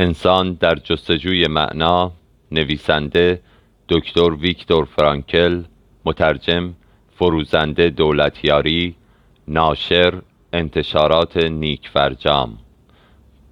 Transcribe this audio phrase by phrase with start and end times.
[0.00, 2.12] انسان در جستجوی معنا
[2.52, 3.40] نویسنده
[3.88, 5.62] دکتر ویکتور فرانکل
[6.04, 6.74] مترجم
[7.16, 8.94] فروزنده دولتیاری
[9.48, 12.58] ناشر انتشارات نیک فرجام.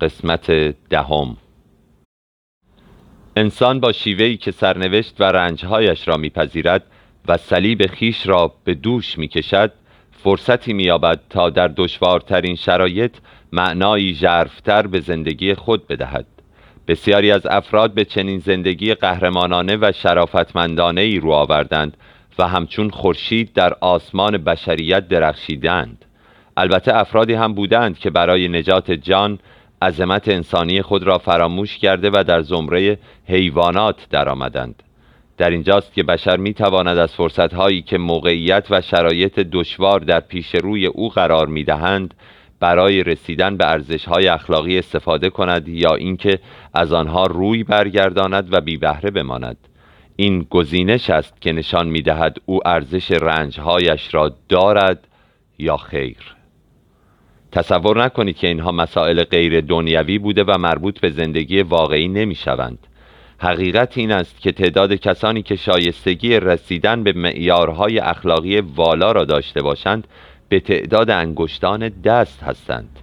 [0.01, 0.51] قسمت
[0.91, 1.37] دهم.
[3.37, 6.85] انسان با شیوهی که سرنوشت و رنجهایش را میپذیرد
[7.29, 9.73] و صلیب خیش را به دوش می‌کشد
[10.13, 13.17] فرصتی مییابد تا در دشوارترین شرایط
[13.53, 16.27] معنایی ژرفتر به زندگی خود بدهد.
[16.89, 21.97] بسیاری از افراد به چنین زندگی قهرمانانه و شرافتمندانه ای رو آوردند
[22.39, 26.05] و همچون خورشید در آسمان بشریت درخشیدند.
[26.57, 29.39] البته افرادی هم بودند که برای نجات جان
[29.83, 34.83] عظمت انسانی خود را فراموش کرده و در زمره حیوانات درآمدند.
[35.37, 40.55] در اینجاست که بشر می تواند از فرصتهایی که موقعیت و شرایط دشوار در پیش
[40.55, 42.15] روی او قرار می دهند
[42.61, 46.39] برای رسیدن به ارزش‌های اخلاقی استفاده کند یا اینکه
[46.75, 49.57] از آنها روی برگرداند و بی بهره بماند
[50.17, 55.09] این گزینش است که نشان می دهد او ارزش رنجهایش را دارد
[55.59, 56.17] یا خیر
[57.53, 62.79] تصور نکنید که اینها مسائل غیر دنیوی بوده و مربوط به زندگی واقعی نمی شوند.
[63.39, 69.63] حقیقت این است که تعداد کسانی که شایستگی رسیدن به معیارهای اخلاقی والا را داشته
[69.63, 70.09] باشند
[70.49, 72.99] به تعداد انگشتان دست هستند.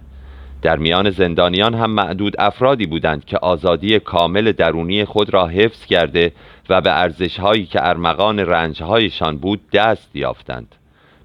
[0.62, 6.32] در میان زندانیان هم معدود افرادی بودند که آزادی کامل درونی خود را حفظ کرده
[6.68, 10.74] و به ارزشهایی که ارمغان رنجهایشان بود دست یافتند.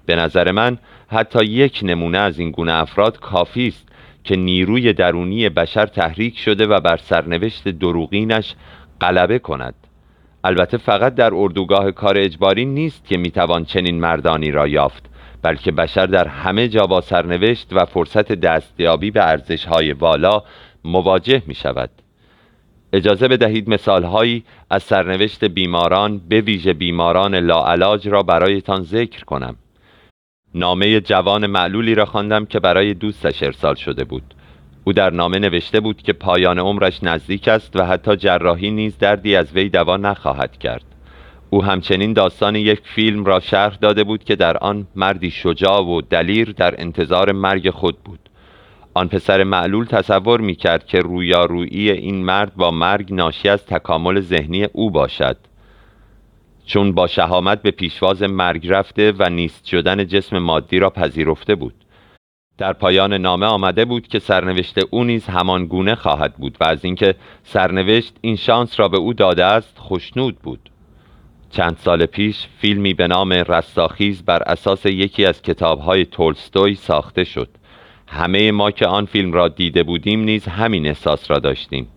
[0.06, 0.78] به نظر من
[1.08, 3.88] حتی یک نمونه از این گونه افراد کافی است
[4.24, 8.54] که نیروی درونی بشر تحریک شده و بر سرنوشت دروغینش
[9.00, 9.74] غلبه کند.
[10.44, 15.11] البته فقط در اردوگاه کار اجباری نیست که می‌توان چنین مردانی را یافت.
[15.42, 20.42] بلکه بشر در همه جا با سرنوشت و فرصت دستیابی به ارزشهای والا
[20.84, 21.90] مواجه می شود
[22.92, 29.56] اجازه بدهید مثالهایی از سرنوشت بیماران به ویژه بیماران لاعلاج را برایتان ذکر کنم.
[30.54, 34.34] نامه جوان معلولی را خواندم که برای دوستش ارسال شده بود.
[34.84, 39.36] او در نامه نوشته بود که پایان عمرش نزدیک است و حتی جراحی نیز دردی
[39.36, 40.91] از وی دوا نخواهد کرد.
[41.54, 46.00] او همچنین داستان یک فیلم را شرح داده بود که در آن مردی شجاع و
[46.00, 48.18] دلیر در انتظار مرگ خود بود.
[48.94, 54.20] آن پسر معلول تصور می کرد که رویارویی این مرد با مرگ ناشی از تکامل
[54.20, 55.36] ذهنی او باشد.
[56.66, 61.74] چون با شهامت به پیشواز مرگ رفته و نیست شدن جسم مادی را پذیرفته بود.
[62.58, 66.84] در پایان نامه آمده بود که سرنوشت او نیز همان گونه خواهد بود و از
[66.84, 70.71] اینکه سرنوشت این شانس را به او داده است خوشنود بود.
[71.52, 77.48] چند سال پیش فیلمی به نام رستاخیز بر اساس یکی از کتابهای تولستوی ساخته شد.
[78.06, 81.88] همه ما که آن فیلم را دیده بودیم نیز همین احساس را داشتیم.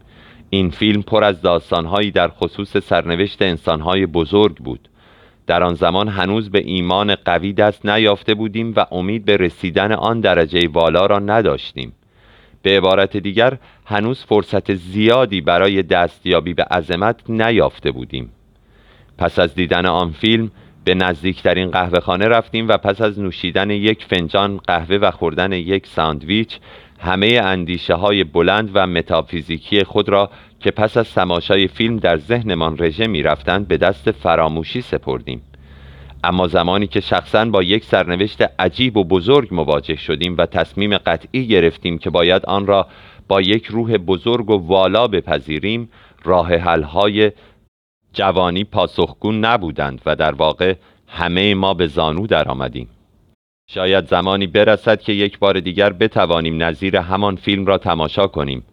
[0.49, 4.89] این فیلم پر از داستانهایی در خصوص سرنوشت انسانهای بزرگ بود.
[5.47, 10.19] در آن زمان هنوز به ایمان قوی دست نیافته بودیم و امید به رسیدن آن
[10.19, 11.93] درجه والا را نداشتیم.
[12.61, 18.34] به عبارت دیگر هنوز فرصت زیادی برای دستیابی به عظمت نیافته بودیم.
[19.17, 20.51] پس از دیدن آن فیلم
[20.85, 26.59] به نزدیکترین قهوهخانه رفتیم و پس از نوشیدن یک فنجان قهوه و خوردن یک ساندویچ
[26.99, 32.77] همه اندیشه های بلند و متافیزیکی خود را که پس از تماشای فیلم در ذهنمان
[32.79, 35.41] رژه می رفتند به دست فراموشی سپردیم.
[36.23, 41.47] اما زمانی که شخصا با یک سرنوشت عجیب و بزرگ مواجه شدیم و تصمیم قطعی
[41.47, 42.87] گرفتیم که باید آن را
[43.27, 45.89] با یک روح بزرگ و والا بپذیریم
[46.23, 47.31] راه های
[48.15, 50.75] جوانی پاسخگون نبودند و در واقع
[51.07, 52.89] همه ما به زانو درآمدیم.
[53.69, 58.63] شاید زمانی برسد که یک بار دیگر بتوانیم نظیر همان فیلم را تماشا کنیم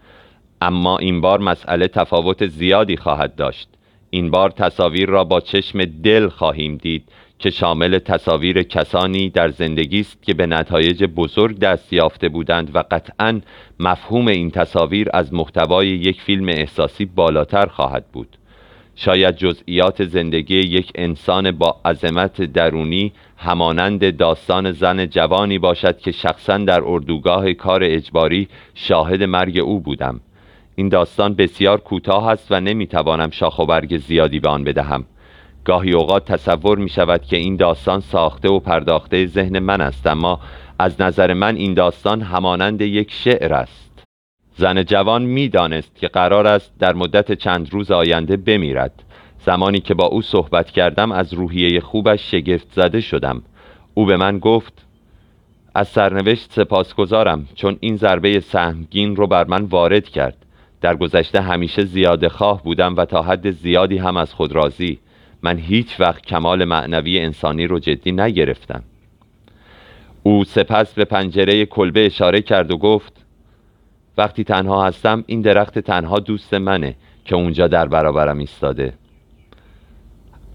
[0.61, 3.69] اما این بار مسئله تفاوت زیادی خواهد داشت
[4.11, 10.01] این بار تصاویر را با چشم دل خواهیم دید که شامل تصاویر کسانی در زندگی
[10.01, 13.41] است که به نتایج بزرگ دست یافته بودند و قطعا
[13.81, 18.37] مفهوم این تصاویر از محتوای یک فیلم احساسی بالاتر خواهد بود
[18.97, 26.59] شاید جزئیات زندگی یک انسان با عظمت درونی همانند داستان زن جوانی باشد که شخصا
[26.59, 30.21] در اردوگاه کار اجباری شاهد مرگ او بودم.
[30.75, 35.05] این داستان بسیار کوتاه است و نمی‌توانم شاخ و برگ زیادی به آن بدهم.
[35.65, 40.41] گاهی اوقات تصور می شود که این داستان ساخته و پرداخته ذهن من است اما
[40.79, 43.92] از نظر من این داستان همانند یک شعر است.
[44.57, 49.03] زن جوان می‌دانست که قرار است در مدت چند روز آینده بمیرد.
[49.47, 53.43] زمانی که با او صحبت کردم از روحیه خوبش شگفت زده شدم.
[53.95, 54.73] او به من گفت
[55.75, 60.37] از سرنوشت سپاسگزارم چون این ضربه سهمگین رو بر من وارد کرد.
[60.81, 64.99] در گذشته همیشه زیاده خواه بودم و تا حد زیادی هم از خود راضی.
[65.43, 68.83] من هیچ وقت کمال معنوی انسانی رو جدی نگرفتم.
[70.23, 73.22] او سپس به پنجره کلبه اشاره کرد و گفت
[74.17, 76.95] وقتی تنها هستم این درخت تنها دوست منه
[77.25, 78.95] که اونجا در برابرم ایستاده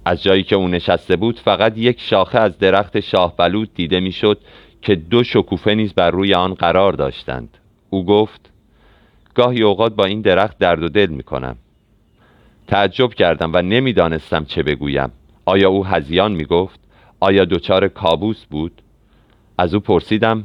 [0.06, 4.40] از جایی که او نشسته بود فقط یک شاخه از درخت شاه بلود دیده می‌شد
[4.82, 7.58] که دو شکوفه نیز بر روی آن قرار داشتند
[7.90, 8.50] او گفت
[9.36, 11.56] گاهی اوقات با این درخت درد و دل می کنم
[12.68, 15.12] تعجب کردم و نمی‌دانستم چه بگویم
[15.46, 16.80] آیا او هزیان می گفت؟
[17.20, 18.82] آیا دچار کابوس بود؟
[19.58, 20.44] از او پرسیدم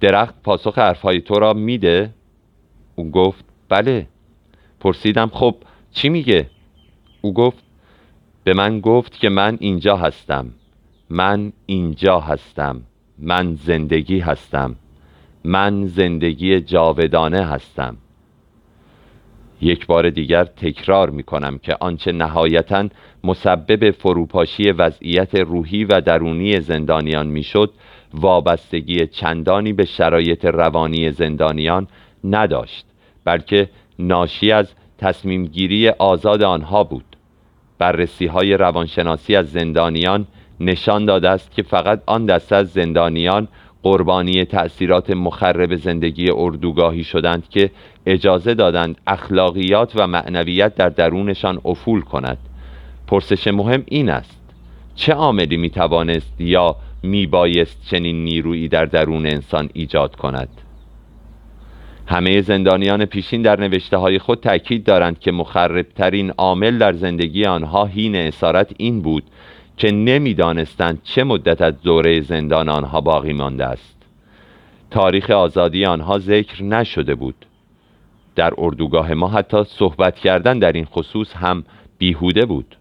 [0.00, 2.10] درخت پاسخ حرفهای تو را میده؟
[2.98, 4.06] او گفت بله.
[4.80, 5.54] پرسیدم خب
[5.92, 6.50] چی میگه؟
[7.20, 7.64] او گفت
[8.44, 10.46] به من گفت که من اینجا هستم.
[11.10, 12.82] من اینجا هستم.
[13.18, 14.76] من زندگی هستم.
[15.44, 17.96] من زندگی جاودانه هستم.
[19.60, 22.88] یک بار دیگر تکرار می کنم که آنچه نهایتا
[23.24, 27.72] مسبب فروپاشی وضعیت روحی و درونی زندانیان می‌شد
[28.14, 31.88] وابستگی چندانی به شرایط روانی زندانیان
[32.24, 32.87] نداشت.
[33.28, 37.04] بلکه ناشی از تصمیم گیری آزاد آنها بود.
[37.78, 40.26] بررسی های روانشناسی از زندانیان
[40.60, 43.48] نشان داده است که فقط آن دسته از زندانیان
[43.82, 47.70] قربانی تأثیرات مخرب زندگی اردوگاهی شدند که
[48.06, 52.38] اجازه دادند اخلاقیات و معنویت در درونشان افول کند.
[53.06, 54.40] پرسش مهم این است
[54.94, 60.48] چه عاملی می توانست یا می بایست چنین نیرویی در درون انسان ایجاد کند؟
[62.10, 67.84] همه زندانیان پیشین در نوشته های خود تاکید دارند که مخربترین عامل در زندگی آنها
[67.84, 69.22] هین اسارت این بود
[69.76, 73.96] که نمی‌دانستند چه مدت از دوره زندان آنها باقی مانده است.
[74.90, 77.46] تاریخ آزادی آنها ذکر نشده بود.
[78.36, 81.64] در اردوگاه ما حتی صحبت کردن در این خصوص هم
[81.98, 82.76] بیهوده بود.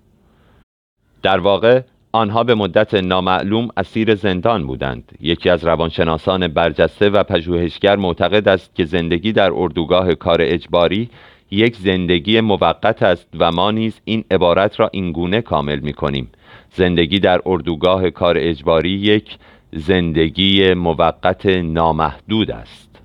[1.22, 1.82] در واقع
[2.18, 5.12] آنها به مدت نامعلوم اسیر زندان بودند.
[5.22, 11.10] یکی از روانشناسان برجسته و پژوهشگر معتقد است که زندگی در اردوگاه کار اجباری
[11.52, 16.30] یک زندگی موقت است و ما نیز این عبارت را اینگونه کامل می کنیم
[16.72, 19.38] زندگی در اردوگاه کار اجباری یک
[19.74, 23.00] زندگی موقت نامحدود است.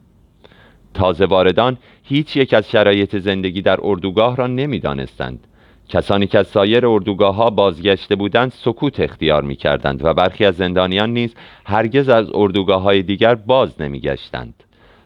[0.95, 5.47] تازه واردان هیچ یک از شرایط زندگی در اردوگاه را نمی‌دانستند.
[5.93, 10.57] کسانی که از سایر اردوگاه ها بازگشته بودند سکوت اختیار می کردند و برخی از
[10.57, 11.35] زندانیان نیز
[11.65, 14.55] هرگز از اردوگاه های دیگر باز نمی گشتند.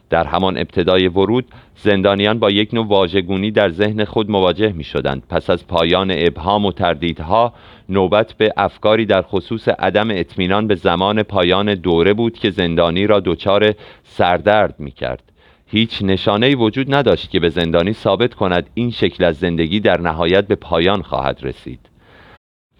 [0.09, 1.45] در همان ابتدای ورود
[1.75, 6.65] زندانیان با یک نوع واژگونی در ذهن خود مواجه می شدند پس از پایان ابهام
[6.65, 7.53] و تردیدها
[7.89, 13.19] نوبت به افکاری در خصوص عدم اطمینان به زمان پایان دوره بود که زندانی را
[13.19, 13.73] دچار
[14.03, 15.23] سردرد می کرد
[15.69, 20.47] هیچ نشانه وجود نداشت که به زندانی ثابت کند این شکل از زندگی در نهایت
[20.47, 21.79] به پایان خواهد رسید.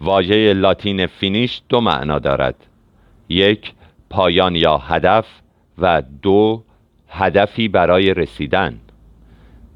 [0.00, 2.54] واژه لاتین فینیش دو معنا دارد.
[3.28, 3.72] یک
[4.10, 5.26] پایان یا هدف
[5.78, 6.64] و دو
[7.08, 8.80] هدفی برای رسیدن.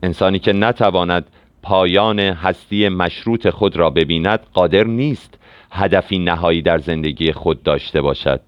[0.03, 1.27] انسانی که نتواند
[1.63, 5.39] پایان هستی مشروط خود را ببیند قادر نیست
[5.71, 8.41] هدفی نهایی در زندگی خود داشته باشد.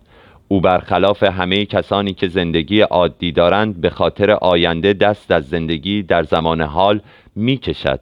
[0.55, 6.23] او برخلاف همه کسانی که زندگی عادی دارند به خاطر آینده دست از زندگی در
[6.23, 7.01] زمان حال
[7.37, 8.01] می کشد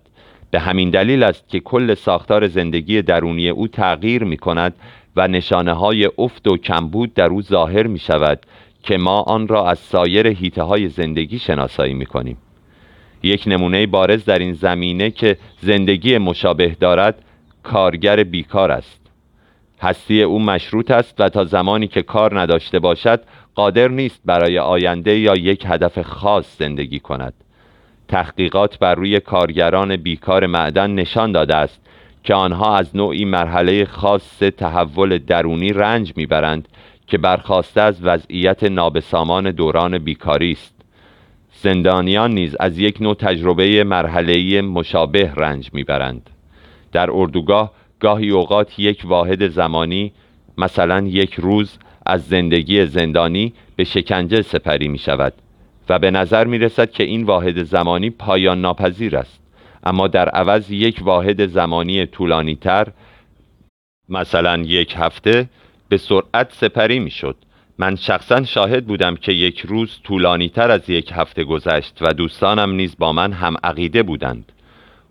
[0.51, 4.75] به همین دلیل است که کل ساختار زندگی درونی او تغییر می کند
[5.17, 8.47] و نشانه های افت و کمبود در او ظاهر می شود
[8.83, 12.37] که ما آن را از سایر هیته های زندگی شناسایی می کنیم
[13.23, 17.23] یک نمونه بارز در این زمینه که زندگی مشابه دارد
[17.63, 19.02] کارگر بیکار است.
[19.83, 23.21] هستی او مشروط است و تا زمانی که کار نداشته باشد
[23.55, 27.35] قادر نیست برای آینده یا یک هدف خاص زندگی کند.
[28.09, 31.81] تحقیقات بر روی کارگران بیکار معدن نشان داده است
[32.25, 36.69] که آنها از نوعی مرحله خاص تحول درونی رنج می‌برند
[37.07, 40.75] که برخواسته از وضعیت نابسامان دوران بیکاری است.
[41.53, 46.31] زندانیان نیز از یک نوع تجربه مرحله‌ای مشابه رنج می‌برند.
[46.93, 47.73] در اردوگاه
[48.03, 50.13] گاهی اوقات یک واحد زمانی
[50.59, 55.33] مثلا یک روز از زندگی زندانی به شکنجه سپری می شود
[55.89, 59.41] و به نظر می رسد که این واحد زمانی پایان ناپذیر است.
[59.85, 62.89] اما در عوض یک واحد زمانی طولانی تر
[64.09, 65.49] مثلا یک هفته
[65.89, 67.37] به سرعت سپری می شد
[67.79, 72.73] من شخصا شاهد بودم که یک روز طولانی تر از یک هفته گذشت و دوستانم
[72.73, 74.53] نیز با من هم عقیده بودند.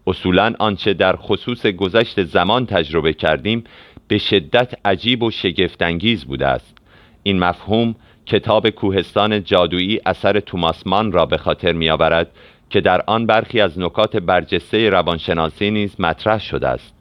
[0.08, 3.63] اصولا آنچه در خصوص گذشت زمان تجربه کردیم
[4.08, 6.77] به شدت عجیب و شگفتانگیز بوده است.
[7.24, 12.31] این مفهوم کتاب کوهستان جادویی اثر توماس مان را به خاطر می آورد
[12.70, 16.93] که در آن برخی از نکات برجسته روانشناسی نیز مطرح شده است.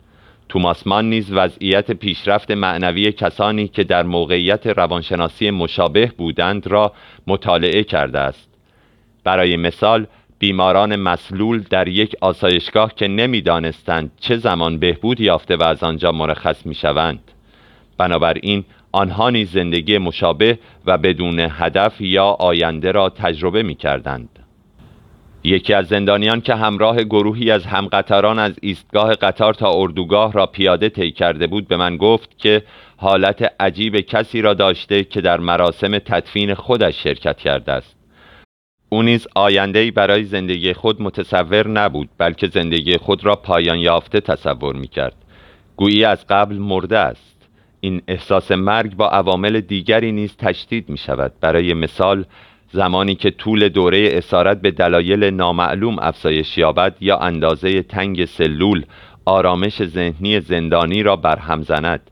[0.48, 6.92] توماس مان نیز وضعیت پیشرفت معنوی کسانی که در موقعیت روانشناسی مشابه بودند را
[7.26, 8.50] مطالعه کرده است.
[9.24, 10.06] برای مثال
[10.40, 16.66] بیماران مسلول در یک آسایشگاه که نمی‌دانستند چه زمان بهبود یافته و از آنجا مرخص
[16.66, 17.20] می‌شوند
[17.98, 24.28] بنابراین آنها نیز زندگی مشابه و بدون هدف یا آینده را تجربه می کردند.
[25.44, 30.88] یکی از زندانیان که همراه گروهی از همقطاران از ایستگاه قطار تا اردوگاه را پیاده
[30.88, 32.62] طی کرده بود به من گفت که
[32.96, 37.99] حالت عجیب کسی را داشته که در مراسم تدفین خودش شرکت کرده است
[38.92, 44.76] او نیز آینده‌ای برای زندگی خود متصور نبود بلکه زندگی خود را پایان یافته تصور
[44.76, 45.14] می کرد
[45.76, 47.48] گویی از قبل مرده است.
[47.80, 52.24] این احساس مرگ با عوامل دیگری نیز تشدید می شود برای مثال
[52.72, 58.84] زمانی که طول دوره اسارت به دلایل نامعلوم افزایش یابد یا اندازه تنگ سلول
[59.24, 62.10] آرامش ذهنی زندانی را برهم زند.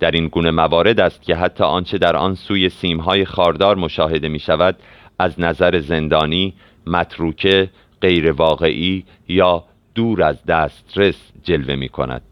[0.00, 4.38] در این گونه موارد است که حتی آنچه در آن سوی سیمهای خاردار مشاهده می
[4.38, 4.76] شود
[5.18, 6.54] از نظر زندانی
[6.86, 7.70] متروکه
[8.00, 12.22] غیر واقعی یا دور از دسترس جلوه می کند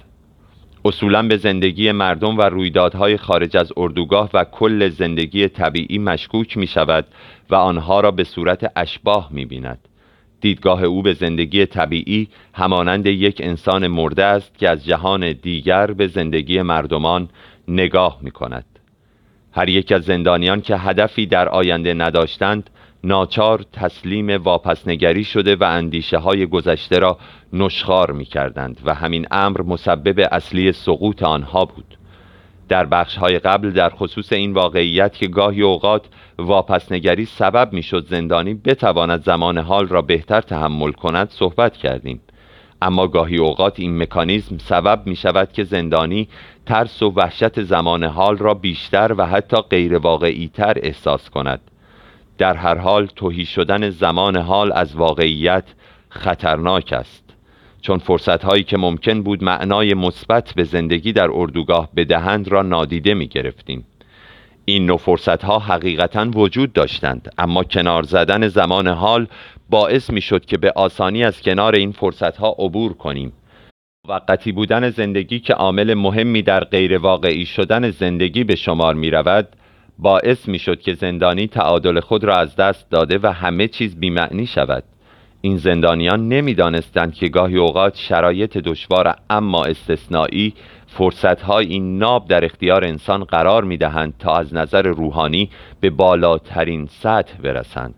[0.85, 6.67] اصولا به زندگی مردم و رویدادهای خارج از اردوگاه و کل زندگی طبیعی مشکوک می
[6.67, 7.07] شود
[7.51, 9.79] و آنها را به صورت اشباه می بیند.
[10.41, 16.07] دیدگاه او به زندگی طبیعی همانند یک انسان مرده است که از جهان دیگر به
[16.07, 17.29] زندگی مردمان
[17.69, 18.65] نگاه می کند.
[19.53, 22.71] هر یک از زندانیان که هدفی در آینده نداشتند
[23.07, 27.19] ناچار تسلیم واپسنگری شده و اندیشه های گذشته را
[27.53, 31.99] نشخار می کردند و همین امر مسبب اصلی سقوط آنها بود.
[32.69, 36.03] در بخش های قبل در خصوص این واقعیت که گاهی اوقات
[36.39, 42.21] واپسنگری سبب می شد زندانی بتواند زمان حال را بهتر تحمل کند صحبت کردیم.
[42.83, 46.29] اما گاهی اوقات این مکانیزم سبب می شود که زندانی
[46.67, 51.61] ترس و وحشت زمان حال را بیشتر و حتی غیر واقعی تر احساس کند.
[52.39, 55.65] در هر حال توهی شدن زمان حال از واقعیت
[56.09, 57.25] خطرناک است.
[57.81, 63.15] چون فرصت هایی که ممکن بود معنای مثبت به زندگی در اردوگاه بدهند را نادیده
[63.15, 63.87] می گرفتیم
[64.65, 69.27] این نوع فرصت ها حقیقتا وجود داشتند اما کنار زدن زمان حال
[69.71, 73.33] باعث می شد که به آسانی از کنار این فرصت ها عبور کنیم.
[74.09, 79.49] وقتی بودن زندگی که عامل مهمی در غیر واقعی شدن زندگی به شمار می رود
[79.99, 84.47] باعث می شد که زندانی تعادل خود را از دست داده و همه چیز بیمعنی
[84.47, 84.85] شود.
[85.41, 90.55] این زندانیان نمی‌دانستند که گاهی اوقات شرایط دشوار اما استثنایی
[90.87, 95.51] فرصتهای ناب در اختیار انسان قرار می دهند تا از نظر روحانی
[95.81, 97.95] به بالاترین سطح برسند.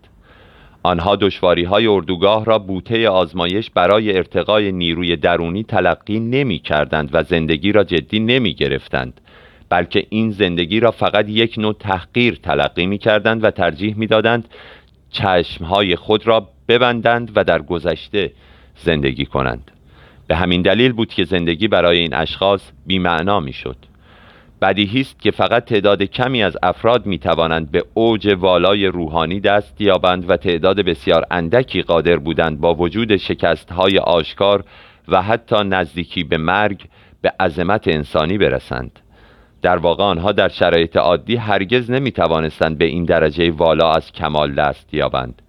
[0.83, 7.23] آنها دشواری های اردوگاه را بوته آزمایش برای ارتقای نیروی درونی تلقی نمی کردند و
[7.23, 9.21] زندگی را جدی نمی گرفتند
[9.69, 14.47] بلکه این زندگی را فقط یک نوع تحقیر تلقی می کردند و ترجیح می دادند
[15.11, 18.31] چشمهای خود را ببندند و در گذشته
[18.75, 19.71] زندگی کنند.
[20.27, 23.75] به همین دلیل بود که زندگی برای این اشخاص بیمعنا می شد
[24.61, 29.81] بدیهی است که فقط تعداد کمی از افراد می توانند به اوج والای روحانی دست
[29.81, 34.63] یابند و تعداد بسیار اندکی قادر بودند با وجود شکست های آشکار
[35.07, 36.85] و حتی نزدیکی به مرگ
[37.21, 38.99] به عظمت انسانی برسند.
[39.61, 44.55] در واقع آنها در شرایط عادی هرگز نمی توانستند به این درجه والا از کمال
[44.55, 45.41] دست یابند.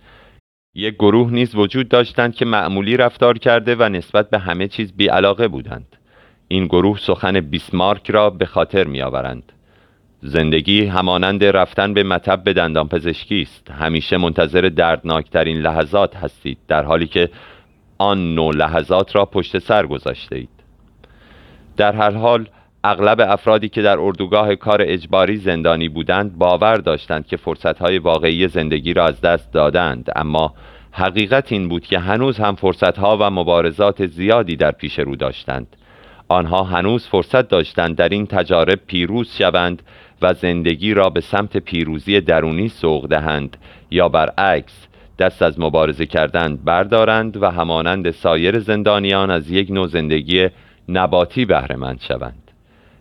[0.75, 5.49] یک گروه نیز وجود داشتند که معمولی رفتار کرده و نسبت به همه چیز بیعلاقه
[5.49, 5.97] بودند.
[6.49, 9.53] این گروه سخن بیسمارک را به خاطر می آورند
[10.23, 13.71] زندگی همانند رفتن به مطب به دندان پزشکی است.
[13.71, 17.29] همیشه منتظر دردناکترین لحظات هستید در حالی که
[17.99, 20.49] آن نوع لحظات را پشت سر گذاشته اید.
[21.77, 22.49] در هر حال
[22.85, 28.95] اغلب افرادی که در اردوگاه کار اجباری زندانی بودند باور داشتند که فرصتهای واقعی زندگی
[28.95, 30.55] را از دست دادند اما
[30.93, 35.77] حقیقت این بود که هنوز هم فرصتها و مبارزات زیادی در پیش رو داشتند.
[36.29, 39.83] آنها هنوز فرصت داشتند در این تجارب پیروز شوند
[40.23, 43.57] و زندگی را به سمت پیروزی درونی سوق دهند
[43.91, 44.87] یا برعکس
[45.19, 50.49] دست از مبارزه کردند بردارند و همانند سایر زندانیان از یک نوع زندگی
[50.89, 52.40] نباتی بهرهمند شوند.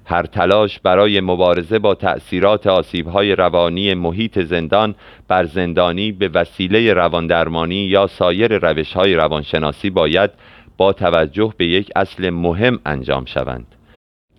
[0.10, 4.96] هر تلاش برای مبارزه با تأثیرات آسیبهای روانی محیط زندان
[5.28, 10.30] بر زندانی به وسیله رواندرمانی یا سایر روشهای روانشناسی باید
[10.78, 13.66] با توجه به یک اصل مهم انجام شوند.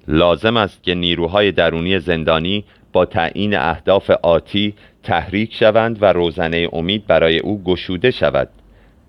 [0.09, 7.07] لازم است که نیروهای درونی زندانی با تعیین اهداف آتی تحریک شوند و روزنه امید
[7.07, 8.49] برای او گشوده شود.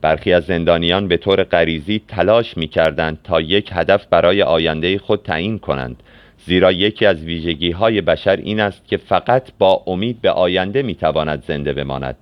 [0.02, 5.24] برخی از زندانیان به طور غریزی تلاش می کردند تا یک هدف برای آینده خود
[5.24, 6.04] تعیین کنند.
[6.46, 10.96] زیرا یکی از ویژگی های بشر این است که فقط با امید به آینده می
[10.96, 12.16] تواند زنده بماند.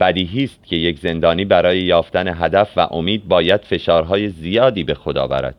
[0.00, 5.18] بدیهی است که یک زندانی برای یافتن هدف و امید باید فشارهای زیادی به خود
[5.18, 5.54] آورد.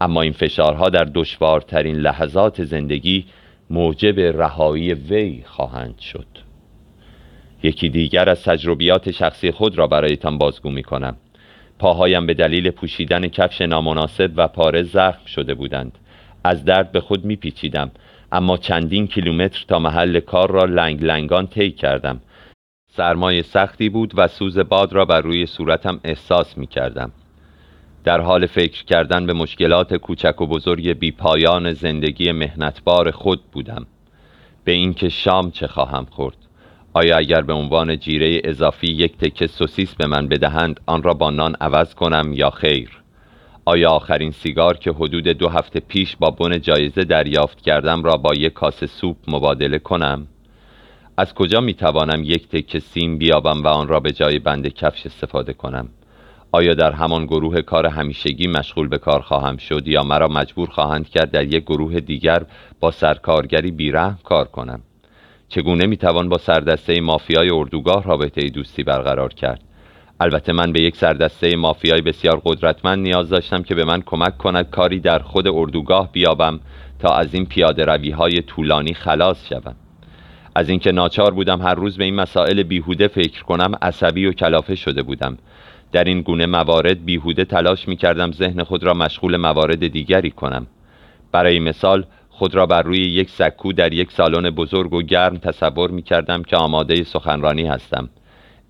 [0.00, 3.24] اما این فشارها در دشوارترین لحظات زندگی
[3.70, 6.26] موجب رهایی وی خواهند شد.
[7.62, 11.16] یکی دیگر از تجربیات شخصی خود را برایتان بازگو می کنم
[11.78, 15.98] پاهایم به دلیل پوشیدن کفش نامناسب و پاره زخم شده بودند.
[16.44, 17.90] از درد به خود میپیچیدم
[18.32, 22.20] اما چندین کیلومتر تا محل کار را لنگ لنگان طی کردم.
[22.90, 27.12] سرمایه سختی بود و سوز باد را بر روی صورتم احساس می کردم.
[28.04, 33.86] در حال فکر کردن به مشکلات کوچک و بزرگ بی پایان زندگی مهنتبار خود بودم.
[34.64, 36.36] به اینکه شام چه خواهم خورد.
[36.94, 41.30] آیا اگر به عنوان جیره اضافی یک تکه سوسیس به من بدهند آن را با
[41.30, 42.90] نان عوض کنم یا خیر؟
[43.68, 48.34] آیا آخرین سیگار که حدود دو هفته پیش با بن جایزه دریافت کردم را با
[48.34, 50.26] یک کاسه سوپ مبادله کنم؟
[51.16, 55.06] از کجا می توانم یک تکه سیم بیابم و آن را به جای بند کفش
[55.06, 55.88] استفاده کنم؟
[56.52, 61.08] آیا در همان گروه کار همیشگی مشغول به کار خواهم شد یا مرا مجبور خواهند
[61.08, 62.42] کرد در یک گروه دیگر
[62.80, 64.80] با سرکارگری بیرحم کار کنم؟
[65.48, 69.67] چگونه می توان با سردسته مافیای اردوگاه رابطه دوستی برقرار کرد؟
[70.20, 74.70] البته من به یک سردسته مافیای بسیار قدرتمند نیاز داشتم که به من کمک کند
[74.70, 76.60] کاری در خود اردوگاه بیابم
[76.98, 79.76] تا از این پیاده روی های طولانی خلاص شوم.
[80.54, 84.74] از اینکه ناچار بودم هر روز به این مسائل بیهوده فکر کنم عصبی و کلافه
[84.74, 85.38] شده بودم.
[85.92, 90.66] در این گونه موارد بیهوده تلاش می کردم ذهن خود را مشغول موارد دیگری کنم.
[91.32, 95.90] برای مثال خود را بر روی یک سکو در یک سالن بزرگ و گرم تصور
[95.90, 98.08] می کردم که آماده سخنرانی هستم.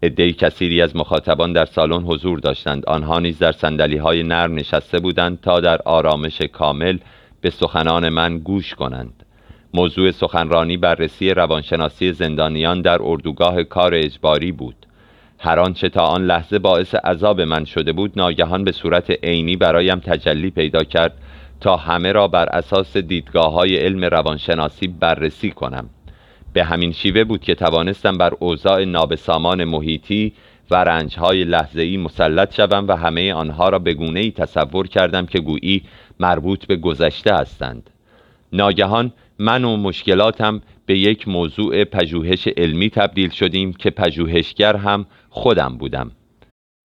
[0.02, 2.86] عدهای کثیری از مخاطبان در سالن حضور داشتند.
[2.86, 6.98] آنها نیز در سندلی های نرم نشسته بودند تا در آرامش کامل
[7.40, 9.24] به سخنان من گوش کنند.
[9.74, 14.86] موضوع سخنرانی بررسی روانشناسی زندانیان در اردوگاه کار اجباری بود.
[15.38, 19.98] هر آنچه تا آن لحظه باعث عذاب من شده بود ناگهان به صورت عینی برایم
[19.98, 21.14] تجلی پیدا کرد
[21.60, 25.90] تا همه را بر اساس دیدگاه های علم روانشناسی بررسی کنم.
[26.52, 30.32] به همین شیوه بود که توانستم بر اوضاع نابسامان محیطی
[30.70, 35.82] و رنجهای لحظه‌ای مسلط شوم و همه آنها را به ای تصور کردم که گویی
[36.20, 37.90] مربوط به گذشته هستند.
[38.52, 45.76] ناگهان من و مشکلاتم به یک موضوع پژوهش علمی تبدیل شدیم که پژوهشگر هم خودم
[45.78, 46.10] بودم.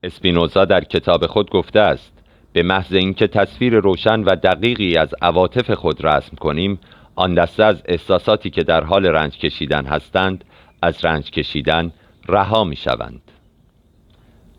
[0.04, 2.14] اسپینوزا در کتاب خود گفته است
[2.54, 6.80] به محض اینکه تصویر روشن و دقیقی از عواطف خود رسم کنیم
[7.16, 10.44] آن دسته از احساساتی که در حال رنج کشیدن هستند
[10.82, 11.92] از رنج کشیدن
[12.28, 13.22] رها می شوند.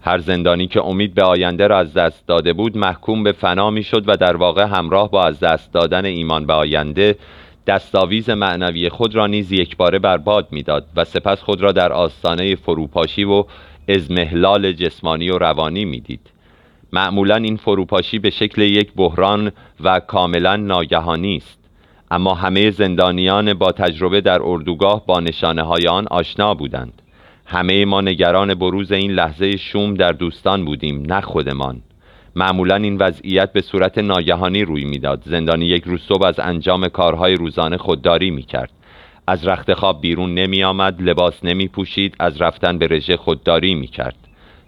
[0.00, 3.82] هر زندانی که امید به آینده را از دست داده بود محکوم به فنا می
[3.82, 7.18] شد و در واقع همراه با از دست دادن ایمان به آینده
[7.66, 13.24] دستاویز معنوی خود را نیز یکباره برباد می‌داد و سپس خود را در آستانه فروپاشی
[13.24, 13.44] و
[13.88, 16.30] ازمهلال جسمانی و روانی می‌دید
[16.92, 21.63] معمولا این فروپاشی به شکل یک بحران و کاملا ناگهانی است
[22.14, 27.02] اما همه زندانیان با تجربه در اردوگاه با نشانه های آن آشنا بودند.
[27.46, 31.80] همه ما نگران بروز این لحظه شوم در دوستان بودیم نه خودمان.
[32.36, 35.22] معمولا این وضعیت به صورت ناگهانی روی می‌داد.
[35.26, 38.70] زندانی یک روز صبح از انجام کارهای روزانه خودداری می کرد
[39.26, 43.86] از رخت خواب بیرون نمی آمد لباس نمی پوشید از رفتن به رژه خودداری می
[43.86, 44.16] کرد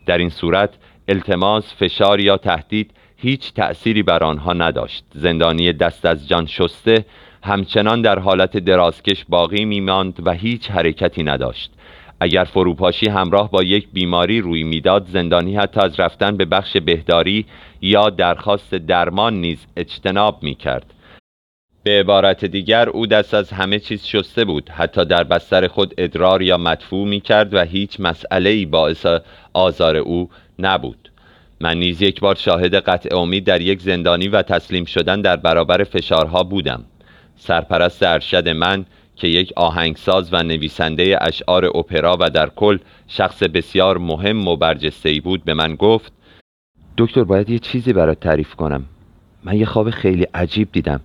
[0.06, 0.70] در این صورت
[1.09, 5.04] التماس فشار یا تهدید هیچ تأثیری بر آنها نداشت.
[5.14, 7.04] زندانی دست از جان شسته
[7.42, 11.70] همچنان در حالت درازکش باقی می ماند و هیچ حرکتی نداشت.
[12.20, 17.46] اگر فروپاشی همراه با یک بیماری روی می‌داد زندانی حتی از رفتن به بخش بهداری
[17.81, 20.92] یا درخواست درمان نیز اجتناب می کرد
[21.83, 26.42] به عبارت دیگر او دست از همه چیز شسته بود حتی در بستر خود ادرار
[26.42, 29.07] یا مدفوع می کرد و هیچ مسئله ای باعث
[29.53, 31.11] آزار او نبود.
[31.61, 35.85] من نیز یک بار شاهد قطع امید در یک زندانی و تسلیم شدن در برابر
[35.85, 36.85] فشارها بودم.
[37.37, 43.99] سرپرست ارشد من که یک آهنگساز و نویسنده اشعار اپرا و در کل شخص بسیار
[43.99, 46.12] مهم و برجسته بود به من گفت
[46.99, 48.85] دکتر باید یه چیزی برات تعریف کنم.
[49.44, 51.01] من یه خواب خیلی عجیب دیدم.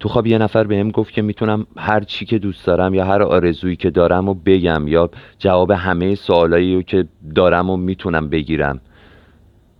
[0.00, 3.22] تو خواب یه نفر بهم گفت که می‌تونم هر چی که دوست دارم یا هر
[3.22, 8.80] آرزویی که دارم و بگم یا جواب همه سوالایی که دارم و می‌تونم بگیرم.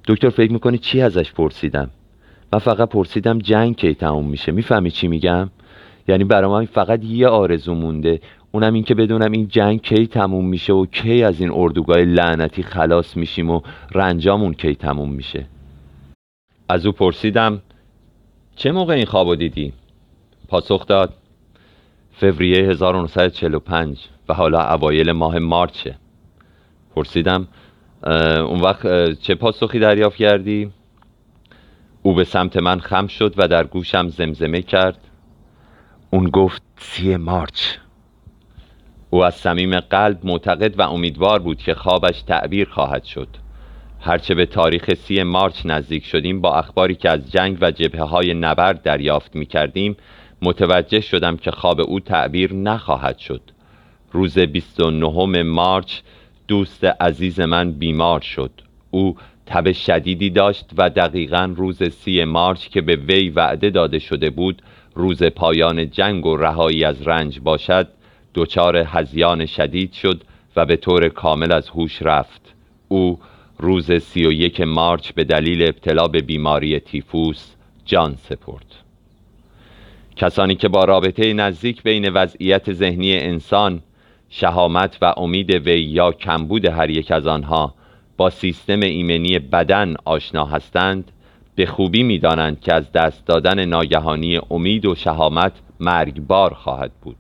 [0.07, 1.91] دکتر فکر می‌کنی چی ازش پرسیدم؟
[2.53, 4.53] من فقط پرسیدم جنگ کی تموم میشه.
[4.53, 5.51] می‌فهمی چی میگم؟
[6.09, 8.21] یعنی برای من فقط یه آرزو مونده
[8.53, 12.63] اونم این که بدونم این جنگ کی تموم میشه و کی از این اردوگاه لعنتی
[12.63, 13.61] خلاص میشیم و
[13.95, 15.47] رنجامون کی تموم میشه
[16.69, 17.63] از او پرسیدم
[18.57, 19.73] چه موقع این خوابو دیدی؟
[20.49, 21.15] پاسخ داد
[22.13, 25.95] فوریه 1945 و حالا اوایل ماه مارچه
[26.97, 27.49] پرسیدم
[28.47, 30.71] اون وقت چه پاسخی دریافت کردی؟
[32.03, 35.08] او به سمت من خم شد و در گوشم زمزمه کرد
[36.11, 37.63] اون گفت سی مارچ.
[39.11, 43.29] او از صمیم قلب معتقد و امیدوار بود که خوابش تعبیر خواهد شد.
[44.01, 48.35] هرچه به تاریخ سی مارچ نزدیک شدیم با اخباری که از جنگ و جبهه های
[48.35, 49.97] نبرد دریافت می کردیم
[50.43, 53.43] متوجه شدم که خواب او تعبیر نخواهد شد.
[54.13, 56.01] روز 29 مارچ
[56.49, 58.51] دوست عزیز من بیمار شد.
[58.91, 59.17] او
[59.47, 64.63] تب شدیدی داشت و دقیقا روز سی مارچ که به وی وعده داده شده بود
[64.99, 67.89] روز پایان جنگ و رهایی از رنج باشد
[68.35, 70.23] دچار هزیان شدید شد
[70.57, 72.41] و به طور کامل از هوش رفت.
[72.89, 73.19] او
[73.59, 78.75] روز سی و یک مارچ به دلیل ابتلا به بیماری تیفوس جان سپرد.
[80.17, 83.81] کسانی که با رابطه نزدیک بین وضعیت ذهنی انسان
[84.31, 87.75] شهامت و امید وی یا کمبود هر یک از آنها
[88.17, 91.13] با سیستم ایمنی بدن آشنا هستند
[91.59, 97.17] به خوبی می‌دانند که از دست دادن ناگهانی امید و شهامت مرگبار خواهد بود.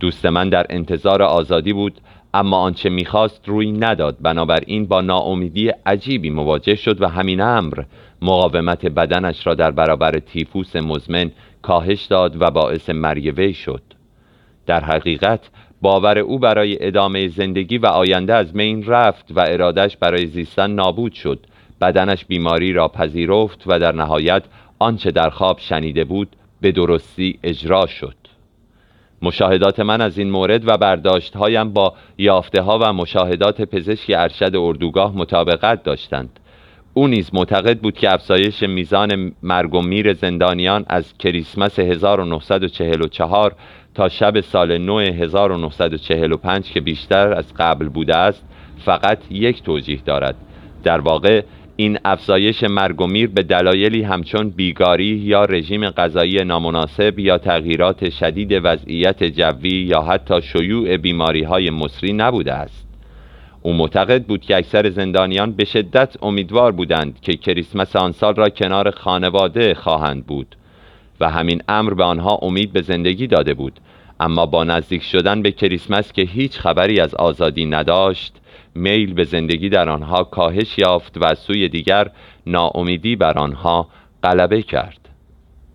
[0.00, 2.00] دوست من در انتظار آزادی بود
[2.34, 4.16] اما آنچه می‌خواست روی نداد.
[4.20, 7.82] بنابراین با ناامیدی عجیبی مواجه شد و همین امر
[8.22, 11.30] مقاومت بدنش را در برابر تیفوس مزمن
[11.62, 13.82] کاهش داد و باعث مرگ وی شد.
[14.66, 15.40] در حقیقت
[15.82, 21.12] باور او برای ادامه زندگی و آینده از مین رفت و ارادش برای زیستن نابود
[21.12, 21.46] شد.
[21.82, 24.42] بدنش بیماری را پذیرفت و در نهایت
[24.78, 26.28] آنچه در خواب شنیده بود
[26.60, 28.14] به درستی اجرا شد.
[29.22, 34.56] مشاهدات من از این مورد و برداشت هایم با یافته ها و مشاهدات پزشک ارشد
[34.56, 36.40] اردوگاه مطابقت داشتند.
[36.94, 43.54] او نیز معتقد بود که افزایش میزان مرگ و میر زندانیان از کریسمس 1944
[43.94, 48.44] تا شب سال نو 1945 که بیشتر از قبل بوده است
[48.84, 50.34] فقط یک توجیه دارد.
[50.84, 51.42] در واقع
[51.82, 58.10] این افزایش مرگ و میر به دلایلی همچون بیگاری یا رژیم غذایی نامناسب یا تغییرات
[58.10, 62.86] شدید وضعیت جوی یا حتی شیوع بیماری های مصری نبوده است.
[63.62, 68.48] او معتقد بود که اکثر زندانیان به شدت امیدوار بودند که کریسمس آن سال را
[68.48, 70.56] کنار خانواده خواهند بود
[71.20, 73.80] و همین امر به آنها امید به زندگی داده بود.
[74.20, 78.34] اما با نزدیک شدن به کریسمس که هیچ خبری از آزادی نداشت
[78.74, 82.10] میل به زندگی در آنها کاهش یافت و سوی دیگر
[82.46, 83.88] ناامیدی بر آنها
[84.22, 85.08] غلبه کرد.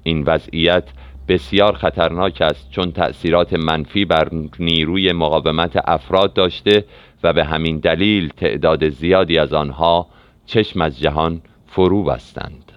[0.04, 0.84] این وضعیت
[1.28, 4.30] بسیار خطرناک است چون تأثیرات منفی بر
[4.60, 6.86] نیروی مقاومت افراد داشته
[7.24, 10.08] و به همین دلیل تعداد زیادی از آنها
[10.46, 12.72] چشم از جهان فرو بستند.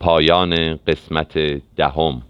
[0.00, 1.38] پایان قسمت
[1.76, 2.22] دهم.